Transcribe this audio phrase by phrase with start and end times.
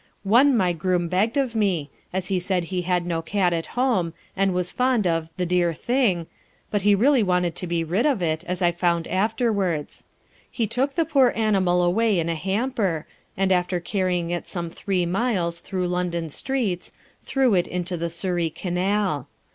[0.23, 4.13] One my groom begged of me, as he said he had no cat at home,
[4.35, 6.25] and he was fond of "the dear thing,"
[6.71, 10.05] but he really wanted to be rid of it, as I found afterwards.
[10.49, 13.05] He took the poor animal away in a hamper,
[13.37, 16.91] and after carrying it some three miles through London streets,
[17.23, 19.27] threw it into the Surrey Canal.